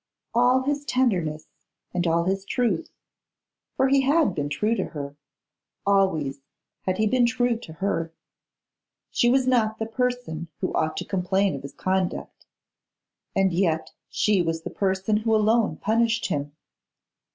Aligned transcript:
All 0.33 0.63
his 0.63 0.83
tenderness 0.83 1.45
and 1.93 2.07
all 2.07 2.23
his 2.23 2.43
truth; 2.43 2.89
for 3.77 3.87
he 3.87 4.01
had 4.01 4.33
been 4.33 4.49
true 4.49 4.73
to 4.73 4.83
her, 4.85 5.15
always 5.85 6.39
had 6.87 6.97
he 6.97 7.05
been 7.05 7.27
true 7.27 7.55
to 7.59 7.73
her. 7.73 8.11
She 9.11 9.29
was 9.29 9.45
not 9.47 9.77
the 9.77 9.85
person 9.85 10.47
who 10.59 10.73
ought 10.73 10.97
to 10.97 11.05
complain 11.05 11.53
of 11.53 11.61
his 11.61 11.73
conduct. 11.73 12.47
And 13.35 13.53
yet 13.53 13.91
she 14.09 14.41
was 14.41 14.63
the 14.63 14.71
person 14.71 15.17
who 15.17 15.35
alone 15.35 15.77
punished 15.77 16.29
him. 16.29 16.51